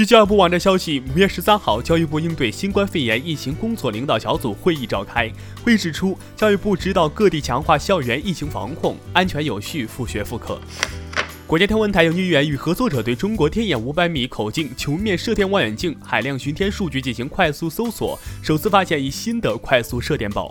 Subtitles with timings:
[0.00, 5.30] 据教育部网站消息，五月十三号，教育部应对新冠肺炎疫情工作领导小组会议召开。
[5.62, 10.58] 会议指出，教育部指导各地强化校园疫情防控，安全有序复学复课。
[11.46, 20.50] 国家天文台研究员与合作者对中国天眼五百米口径球面射电望远镜海量巡天数据进行快速搜索，首次发现一新的快速射电暴。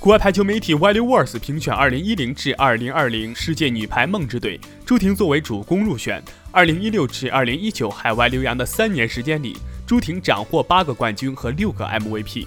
[0.00, 6.22] 国外排球媒体 w i l y w o r s 评选2010至2020世界女排梦之队，朱婷作为主攻入选。
[6.52, 12.46] 2016至2019海外留洋的三年时间里，朱婷斩获八个冠军和六个 MVP。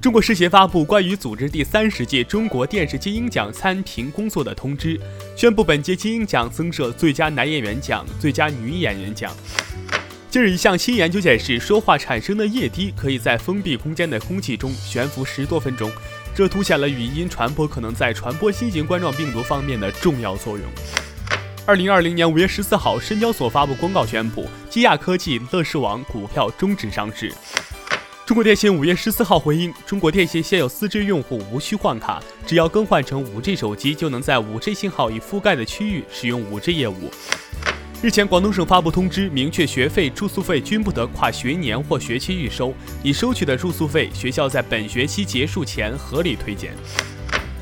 [0.00, 5.00] 中国视协发布关于组织第三十届中国电视金鹰奖参评工作的通知，
[5.36, 9.34] 宣布本届金鹰奖增设最佳男演员奖、最佳女演员奖。
[10.32, 15.92] 近日，一项新研究显示，说话产生的液滴可以在封闭空间的空气中悬浮十多分钟，
[16.34, 20.64] 这凸显了语音传播可能在传播新型冠状病毒方面的重要作用。
[21.66, 27.30] 二零二零年五月十四号，深交所发布公告宣布，基亚科技、乐视网股票终止上市。
[28.24, 37.10] 中国电信五月十四号回应，中国电信现有 4G 用户无需换卡，只要更换成 5G 手机，就能在 5G 信号已覆盖的区域使用 5G 业务。
[38.02, 46.72] 日前，广东省发布通知，明确学费、住宿费均不得跨学年或学期预收，已收取的住宿费，学校在本学期结束前合理退减。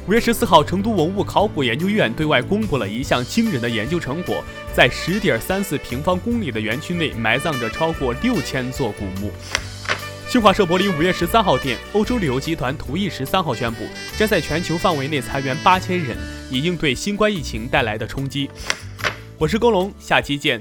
[0.08, 4.42] 五月十四号，成都文物考古研究院对外公布了一项惊人的研究成果，
[4.74, 9.30] 在十点三四平方公里的园区内埋葬着超过六千座古墓。
[10.26, 13.84] 新华社柏林五月十三号电，欧洲旅游集团途易十三号宣布，
[14.16, 16.16] 将在全球范围内裁员八千人，
[16.50, 18.48] 以应对新冠疫情带来的冲击。
[19.40, 20.60] 我是高龙，下期见。